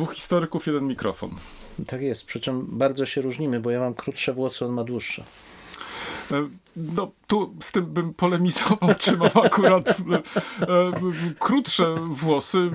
[0.00, 1.30] Dwóch historyków, jeden mikrofon.
[1.86, 5.24] Tak jest, przy czym bardzo się różnimy, bo ja mam krótsze włosy, on ma dłuższe.
[6.32, 10.92] E, no, tu z tym bym polemizował, czy mam akurat e, e,
[11.38, 12.70] krótsze włosy.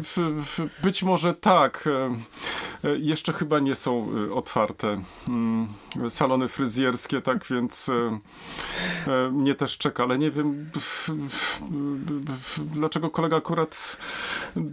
[0.83, 1.89] Być może tak.
[2.97, 5.67] Jeszcze chyba nie są otwarte mm,
[6.09, 7.91] salony fryzjerskie, tak więc
[9.31, 10.69] mnie też czeka, ale nie wiem
[12.57, 13.97] dlaczego kolega akurat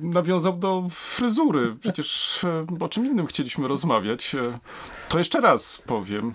[0.02, 1.76] nawiązał do fryzury.
[1.80, 2.38] Przecież
[2.80, 4.36] o czym innym chcieliśmy rozmawiać.
[5.08, 6.34] To jeszcze raz powiem.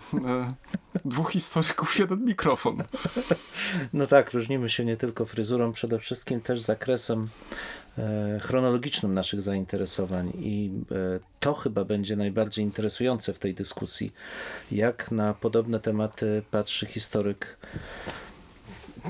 [1.05, 2.83] Dwóch historyków, jeden mikrofon.
[3.93, 7.27] No tak, różnimy się nie tylko fryzurą, przede wszystkim też zakresem
[7.97, 14.11] e, chronologicznym naszych zainteresowań i e, to chyba będzie najbardziej interesujące w tej dyskusji,
[14.71, 17.57] jak na podobne tematy patrzy historyk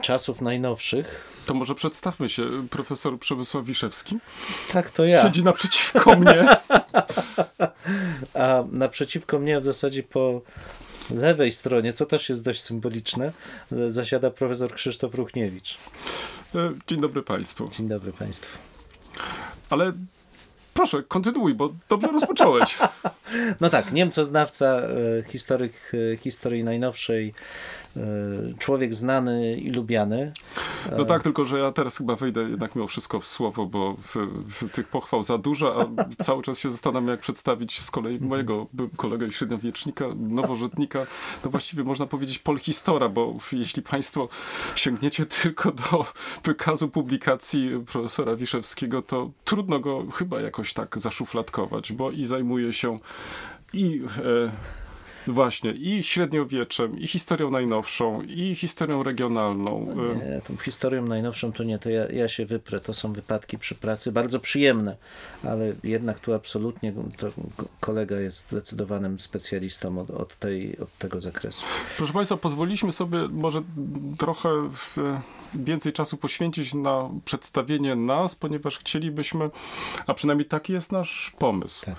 [0.01, 1.27] czasów najnowszych.
[1.45, 4.17] To może przedstawmy się, profesor Przemysław Wiszewski.
[4.71, 5.21] Tak, to ja.
[5.21, 6.47] Siedzi naprzeciwko mnie.
[8.33, 10.41] A naprzeciwko mnie w zasadzie po
[11.09, 13.31] lewej stronie, co też jest dość symboliczne,
[13.87, 15.77] zasiada profesor Krzysztof Ruchniewicz.
[16.55, 17.67] E, dzień dobry Państwu.
[17.67, 18.57] Dzień dobry Państwu.
[19.69, 19.93] Ale
[20.73, 22.77] proszę, kontynuuj, bo dobrze rozpocząłeś.
[23.61, 24.89] No tak, Niemcoznawca, e,
[25.27, 27.33] historyk e, historii najnowszej,
[28.59, 30.31] człowiek znany i lubiany.
[30.97, 34.15] No tak, tylko że ja teraz chyba wejdę jednak mimo wszystko w słowo, bo w,
[34.47, 35.85] w tych pochwał za dużo, a
[36.23, 41.05] cały czas się zastanawiam, jak przedstawić z kolei mojego kolegę średniowiecznika, nowożytnika,
[41.43, 44.29] no właściwie można powiedzieć polhistora, bo jeśli państwo
[44.75, 46.05] sięgniecie tylko do
[46.43, 52.99] wykazu publikacji profesora Wiszewskiego, to trudno go chyba jakoś tak zaszufladkować, bo i zajmuje się
[53.73, 54.86] i e,
[55.27, 59.93] Właśnie, i średniowieczem, i historią najnowszą, i historią regionalną.
[59.95, 63.57] No nie, tą historią najnowszą to nie, to ja, ja się wyprę, to są wypadki
[63.57, 64.97] przy pracy, bardzo przyjemne,
[65.43, 66.93] ale jednak tu absolutnie
[67.79, 71.65] kolega jest zdecydowanym specjalistą od, od, tej, od tego zakresu.
[71.97, 73.61] Proszę Państwa, pozwoliliśmy sobie może
[74.17, 74.49] trochę
[75.53, 79.49] więcej czasu poświęcić na przedstawienie nas, ponieważ chcielibyśmy,
[80.07, 81.85] a przynajmniej taki jest nasz pomysł.
[81.85, 81.95] Tak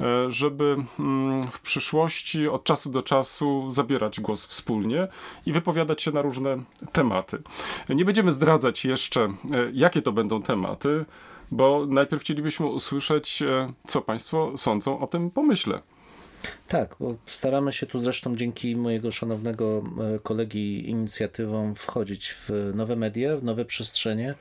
[0.00, 5.08] E, żeby mm, w przyszłości od czasu do czasu zabierać głos wspólnie
[5.46, 6.56] i wypowiadać się na różne
[6.92, 7.42] tematy.
[7.88, 9.30] Nie będziemy zdradzać jeszcze, e,
[9.72, 11.04] jakie to będą tematy,
[11.50, 15.80] bo najpierw chcielibyśmy usłyszeć, e, co Państwo sądzą o tym pomyśle.
[16.68, 19.82] Tak, bo staramy się tu zresztą dzięki mojego szanownego
[20.22, 24.34] kolegi inicjatywom wchodzić w nowe media, w nowe przestrzenie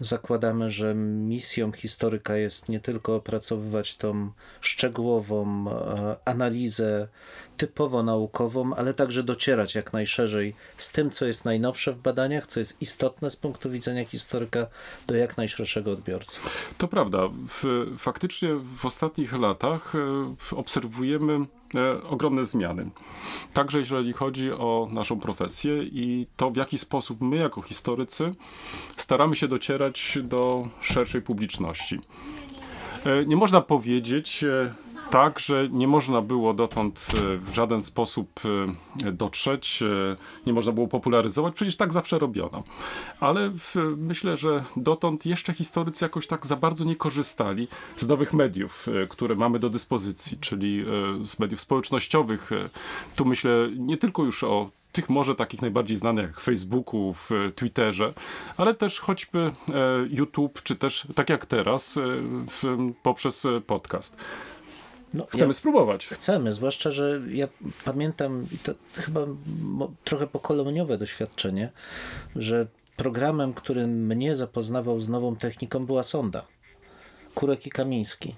[0.00, 7.08] zakładamy, że misją historyka jest nie tylko opracowywać tą szczegółową e, analizę
[7.56, 12.60] typowo naukową, ale także docierać jak najszerzej z tym, co jest najnowsze w badaniach, co
[12.60, 14.66] jest istotne z punktu widzenia historyka
[15.06, 16.40] do jak najszerszego odbiorcy.
[16.78, 17.18] To prawda.
[17.48, 21.46] W, faktycznie w ostatnich latach e, obserwujemy
[22.10, 22.90] ogromne zmiany.
[23.54, 28.34] Także jeżeli chodzi o naszą profesję i to, w jaki sposób my, jako historycy,
[28.96, 32.00] staramy się docierać do szerszej publiczności.
[33.04, 34.44] E, nie można powiedzieć,
[35.10, 38.40] tak, że nie można było dotąd e, w żaden sposób
[39.04, 42.64] e, dotrzeć, e, nie można było popularyzować, przecież tak zawsze robiono.
[43.20, 48.32] Ale w, myślę, że dotąd jeszcze historycy jakoś tak za bardzo nie korzystali z nowych
[48.32, 50.84] mediów, które mamy do dyspozycji, czyli
[51.22, 52.50] z mediów społecznościowych.
[53.16, 58.14] Tu myślę nie tylko już o tych może takich najbardziej znanych jak Facebooku, w Twitterze,
[58.56, 59.52] ale też choćby
[60.10, 61.98] YouTube, czy też tak jak teraz
[63.02, 64.16] poprzez podcast.
[65.14, 66.06] No, chcemy ja, spróbować.
[66.06, 67.48] Chcemy, zwłaszcza, że ja
[67.84, 69.20] pamiętam, i to chyba
[70.04, 71.72] trochę pokoleniowe doświadczenie,
[72.36, 76.46] że programem, który mnie zapoznawał z nową techniką była sonda.
[77.34, 78.34] Kurek i Kamiński.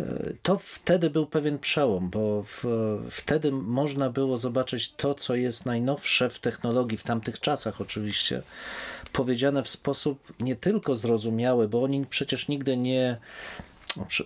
[0.00, 0.04] E,
[0.42, 2.64] to wtedy był pewien przełom, bo w,
[3.10, 8.42] wtedy można było zobaczyć to, co jest najnowsze w technologii, w tamtych czasach oczywiście,
[9.12, 13.16] powiedziane w sposób nie tylko zrozumiały, bo oni przecież nigdy nie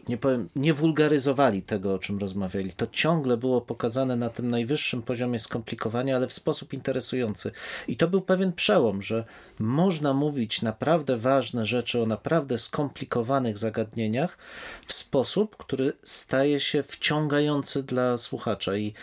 [0.08, 2.72] nie powiem, nie wulgaryzowali tego, o czym rozmawiali.
[2.72, 7.50] To ciągle było pokazane na tym najwyższym poziomie skomplikowania, ale w sposób interesujący.
[7.88, 9.24] I to był pewien przełom, że
[9.58, 14.38] można mówić naprawdę ważne rzeczy o naprawdę skomplikowanych zagadnieniach
[14.86, 18.76] w sposób, który staje się wciągający dla słuchacza.
[18.76, 18.94] I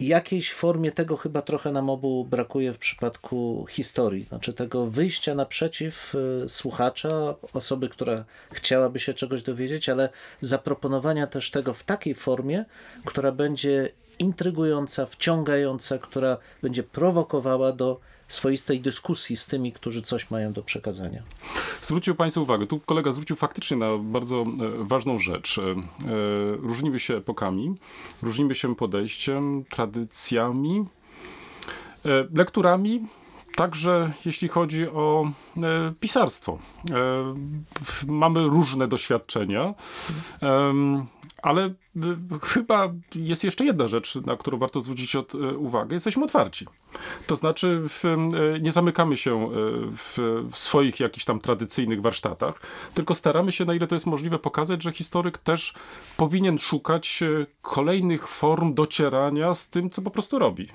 [0.00, 4.24] jakiejś formie tego chyba trochę nam obu brakuje w przypadku historii.
[4.24, 10.08] Znaczy tego wyjścia naprzeciw y, słuchacza, osoby, która chciałaby się czegoś dowiedzieć, ale
[10.40, 12.64] zaproponowania też tego w takiej formie,
[13.04, 18.00] która będzie intrygująca, wciągająca, która będzie prowokowała do
[18.32, 21.22] swoistej dyskusji z tymi, którzy coś mają do przekazania.
[21.82, 24.44] Zwrócił Państwu uwagę, tu kolega zwrócił faktycznie na bardzo
[24.78, 25.60] ważną rzecz.
[26.62, 27.74] Różnimy się epokami,
[28.22, 30.84] różnimy się podejściem, tradycjami,
[32.34, 33.06] lekturami,
[33.56, 36.58] Także jeśli chodzi o e, pisarstwo.
[36.90, 37.34] E,
[38.06, 39.74] mamy różne doświadczenia.
[40.42, 40.74] E,
[41.42, 41.72] ale e,
[42.42, 45.94] chyba jest jeszcze jedna rzecz, na którą warto zwrócić od, e, uwagę.
[45.94, 46.66] Jesteśmy otwarci.
[47.26, 48.16] To znaczy, w, e,
[48.60, 49.48] nie zamykamy się
[49.92, 50.18] w,
[50.52, 52.60] w, swoich jakichś tam tradycyjnych warsztatach,
[52.94, 55.74] tylko staramy się, na ile to jest możliwe, pokazać, że historyk też
[56.16, 57.20] powinien szukać
[57.62, 60.68] kolejnych form docierania z tym, co po prostu robi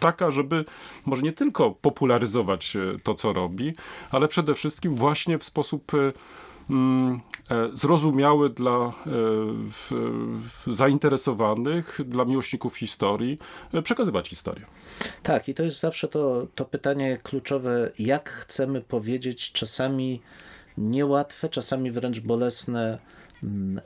[0.00, 0.64] taka, żeby
[1.06, 3.74] może nie tylko popularyzować to, co robi,
[4.10, 5.92] ale przede wszystkim właśnie w sposób
[7.72, 8.92] zrozumiały dla
[10.66, 13.38] zainteresowanych, dla miłośników historii,
[13.84, 14.66] przekazywać historię.
[15.22, 20.20] Tak, i to jest zawsze to, to pytanie kluczowe, jak chcemy powiedzieć czasami
[20.78, 22.98] niełatwe, czasami wręcz bolesne
[23.42, 23.80] mm,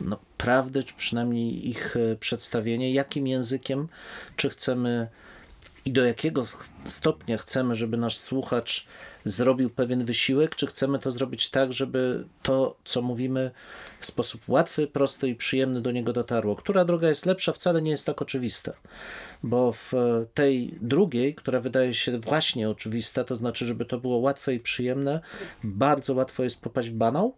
[0.00, 3.88] no, prawdy, czy przynajmniej ich przedstawienie, jakim językiem,
[4.36, 5.08] czy chcemy
[5.84, 6.44] i do jakiego
[6.84, 8.86] stopnia chcemy, żeby nasz słuchacz
[9.24, 13.50] zrobił pewien wysiłek, czy chcemy to zrobić tak, żeby to, co mówimy,
[14.00, 16.56] w sposób łatwy, prosty i przyjemny do niego dotarło.
[16.56, 18.72] Która droga jest lepsza, wcale nie jest tak oczywista,
[19.42, 19.92] bo w
[20.34, 25.20] tej drugiej, która wydaje się właśnie oczywista, to znaczy, żeby to było łatwe i przyjemne,
[25.64, 27.34] bardzo łatwo jest popaść w banał,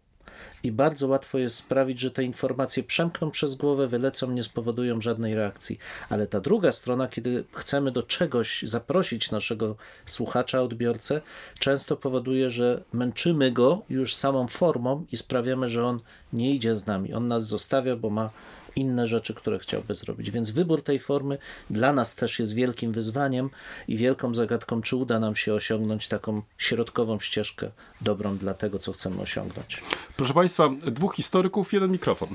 [0.63, 5.35] i bardzo łatwo jest sprawić, że te informacje przemkną przez głowę, wylecą, nie spowodują żadnej
[5.35, 5.79] reakcji.
[6.09, 11.21] Ale ta druga strona, kiedy chcemy do czegoś zaprosić naszego słuchacza, odbiorcę,
[11.59, 16.01] często powoduje, że męczymy go już samą formą i sprawiamy, że on
[16.33, 17.15] nie idzie z nami.
[17.15, 18.31] On nas zostawia, bo ma
[18.77, 20.31] inne rzeczy, które chciałby zrobić.
[20.31, 21.39] Więc wybór tej formy
[21.71, 23.51] dla nas też jest wielkim wyzwaniem
[23.89, 27.71] i wielką zagadką, czy uda nam się osiągnąć taką środkową ścieżkę
[28.01, 29.83] dobrą dla tego, co chcemy osiągnąć.
[30.17, 32.29] Proszę Państwa, dwóch historyków, jeden mikrofon.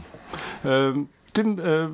[1.27, 1.89] W tym e, e,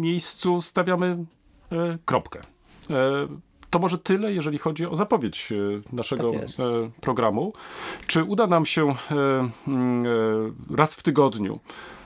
[0.00, 1.24] miejscu stawiamy
[1.72, 2.40] e, kropkę.
[3.70, 5.48] To może tyle, jeżeli chodzi o zapowiedź
[5.92, 6.66] naszego tak
[7.00, 7.52] programu.
[8.06, 8.94] Czy uda nam się
[10.70, 11.60] raz w tygodniu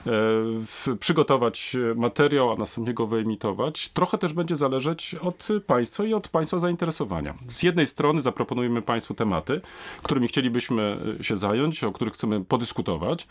[0.99, 6.59] przygotować materiał, a następnie go wyemitować, trochę też będzie zależeć od Państwa i od Państwa
[6.59, 7.33] zainteresowania.
[7.47, 9.61] Z jednej strony zaproponujemy Państwu tematy,
[10.03, 13.27] którymi chcielibyśmy się zająć, o których chcemy podyskutować,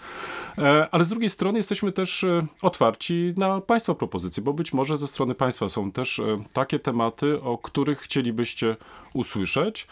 [0.58, 4.96] e, ale z drugiej strony jesteśmy też e, otwarci na Państwa propozycje, bo być może
[4.96, 6.20] ze strony Państwa są też
[6.52, 8.76] takie tematy, o których chcielibyście
[9.14, 9.86] usłyszeć.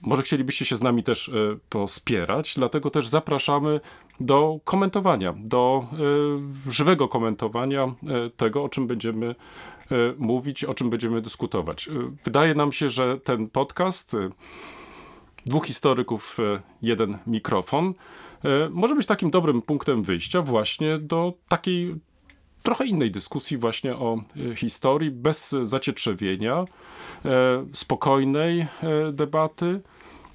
[0.00, 1.30] Może chcielibyście się z nami też
[1.68, 3.80] pospierać, dlatego też zapraszamy
[4.20, 5.86] do komentowania, do
[6.66, 7.84] y, żywego komentowania
[8.26, 9.34] y, tego, o czym będziemy y,
[10.18, 11.88] mówić, o czym będziemy dyskutować.
[12.24, 14.16] Wydaje nam się, że ten podcast,
[15.46, 16.38] dwóch historyków,
[16.82, 17.94] jeden mikrofon,
[18.70, 21.94] może być takim dobrym punktem wyjścia właśnie do takiej
[22.62, 24.18] trochę innej dyskusji właśnie o
[24.56, 26.64] historii, bez zacietrzewienia,
[27.72, 28.66] spokojnej
[29.12, 29.80] debaty,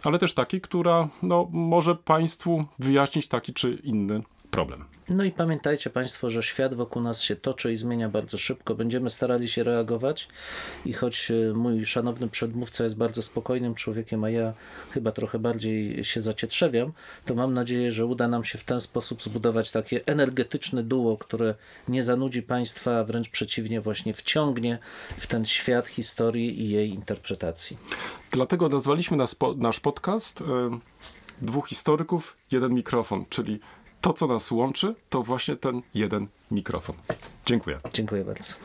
[0.07, 4.24] ale też takiej, która no, może Państwu wyjaśnić taki czy inny
[4.56, 4.86] problem.
[5.10, 8.75] No i pamiętajcie Państwo, że świat wokół nas się toczy i zmienia bardzo szybko.
[8.75, 10.28] Będziemy starali się reagować
[10.86, 14.54] i choć e, mój szanowny przedmówca jest bardzo spokojnym człowiekiem, a ja
[14.92, 16.92] chyba trochę bardziej się zacietrzewiam,
[17.25, 21.56] to mam nadzieję, że uda nam się w ten sposób zbudować takie energetyczne duo, które
[21.88, 24.80] nie zanudzi Państwa, a wręcz przeciwnie, właśnie wciągnie
[25.18, 27.78] w ten świat historii i jej interpretacji.
[28.31, 30.44] Dlatego nazwaliśmy nas, nasz podcast y,
[31.42, 33.59] Dwóch historyków, jeden mikrofon, czyli
[34.06, 36.95] to, co nas łączy, to właśnie ten jeden mikrofon.
[37.45, 37.80] Dziękuję.
[37.94, 38.56] Dziękuję bardzo.